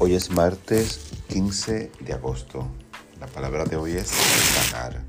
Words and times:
Hoy 0.00 0.14
es 0.14 0.30
martes 0.30 1.00
15 1.28 1.90
de 1.98 2.12
agosto. 2.12 2.68
La 3.18 3.26
palabra 3.26 3.64
de 3.64 3.74
hoy 3.74 3.94
es 3.94 4.06
sanar. 4.06 5.02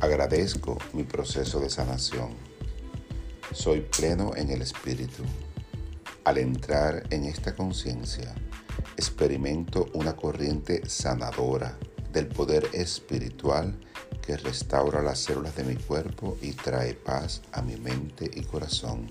Agradezco 0.00 0.78
mi 0.92 1.02
proceso 1.02 1.58
de 1.58 1.68
sanación. 1.70 2.28
Soy 3.52 3.80
pleno 3.80 4.36
en 4.36 4.50
el 4.50 4.62
espíritu. 4.62 5.24
Al 6.22 6.38
entrar 6.38 7.02
en 7.10 7.24
esta 7.24 7.56
conciencia, 7.56 8.32
experimento 8.96 9.88
una 9.94 10.14
corriente 10.14 10.88
sanadora 10.88 11.76
del 12.12 12.28
poder 12.28 12.68
espiritual 12.72 13.76
que 14.24 14.36
restaura 14.36 15.02
las 15.02 15.18
células 15.18 15.56
de 15.56 15.64
mi 15.64 15.74
cuerpo 15.74 16.38
y 16.40 16.52
trae 16.52 16.94
paz 16.94 17.42
a 17.50 17.60
mi 17.60 17.74
mente 17.74 18.30
y 18.32 18.42
corazón. 18.42 19.10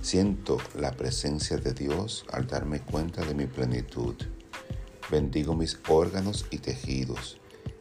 Siento 0.00 0.58
la 0.78 0.92
presencia 0.92 1.56
de 1.56 1.72
Dios 1.72 2.24
al 2.32 2.46
darme 2.46 2.80
cuenta 2.80 3.24
de 3.24 3.34
mi 3.34 3.46
plenitud. 3.46 4.14
Bendigo 5.10 5.54
mis 5.54 5.78
órganos 5.88 6.46
y 6.50 6.58
tejidos 6.58 7.38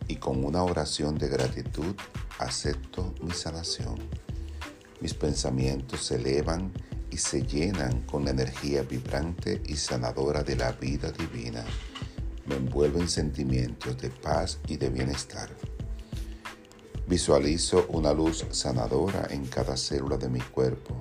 y 0.08 0.16
con 0.18 0.44
una 0.44 0.64
oración 0.64 1.18
de 1.18 1.28
gratitud 1.28 1.96
acepto 2.40 3.14
mi 3.22 3.32
sanación. 3.32 3.98
Mis 5.02 5.14
pensamientos 5.14 6.06
se 6.06 6.16
elevan 6.16 6.72
y 7.12 7.18
se 7.18 7.44
llenan 7.44 8.02
con 8.02 8.26
la 8.26 8.32
energía 8.32 8.82
vibrante 8.84 9.62
y 9.66 9.76
sanadora 9.76 10.44
de 10.44 10.56
la 10.56 10.72
vida 10.72 11.12
divina 11.12 11.64
me 12.46 12.56
envuelvo 12.56 13.00
en 13.00 13.10
sentimientos 13.10 13.98
de 13.98 14.10
paz 14.10 14.60
y 14.68 14.78
de 14.78 14.90
bienestar. 14.90 15.50
Visualizo 17.08 17.86
una 17.90 18.14
luz 18.14 18.46
sanadora 18.52 19.28
en 19.30 19.46
cada 19.46 19.78
célula 19.78 20.18
de 20.18 20.30
mi 20.30 20.40
cuerpo 20.40 20.96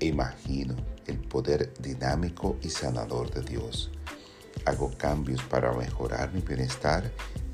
imagino 0.00 0.76
el 1.06 1.18
poder 1.18 1.72
dinámico 1.80 2.56
y 2.62 2.70
sanador 2.70 3.30
de 3.30 3.42
Dios. 3.42 3.90
Hago 4.64 4.90
cambios 4.96 5.42
para 5.42 5.72
mejorar 5.72 6.32
mi 6.32 6.40
bienestar 6.40 7.12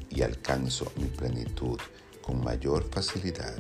y 0.09 0.23
alcanzo 0.23 0.91
mi 0.97 1.07
plenitud 1.07 1.79
con 2.23 2.43
mayor 2.43 2.89
facilidad. 2.91 3.59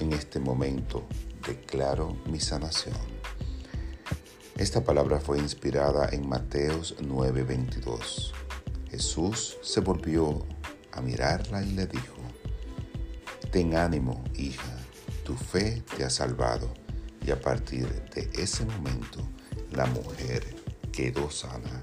En 0.00 0.12
este 0.12 0.40
momento 0.40 1.06
declaro 1.46 2.16
mi 2.26 2.40
sanación. 2.40 2.96
Esta 4.56 4.84
palabra 4.84 5.20
fue 5.20 5.38
inspirada 5.38 6.08
en 6.12 6.28
Mateos 6.28 6.96
9:22. 7.00 8.32
Jesús 8.90 9.58
se 9.62 9.80
volvió 9.80 10.46
a 10.92 11.00
mirarla 11.00 11.62
y 11.62 11.72
le 11.72 11.86
dijo, 11.86 12.14
Ten 13.50 13.76
ánimo, 13.76 14.22
hija, 14.34 14.78
tu 15.24 15.34
fe 15.34 15.82
te 15.96 16.04
ha 16.04 16.10
salvado. 16.10 16.83
Y 17.26 17.30
a 17.30 17.40
partir 17.40 17.86
de 18.14 18.28
ese 18.34 18.66
momento, 18.66 19.26
la 19.72 19.86
mujer 19.86 20.44
quedó 20.92 21.30
sana 21.30 21.80